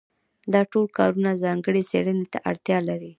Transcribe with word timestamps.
دا 0.53 0.61
ټول 0.71 0.85
کارونه 0.97 1.31
ځانګړې 1.43 1.81
څېړنې 1.89 2.25
ته 2.33 2.37
اړتیا 2.49 2.77
لري. 2.89 3.09